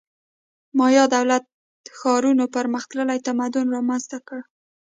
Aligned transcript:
مایا 0.77 1.03
دولت 1.15 1.43
ښارونو 1.99 2.43
پرمختللی 2.55 3.19
تمدن 3.27 3.65
رامنځته 3.75 4.17
کړ 4.27 4.39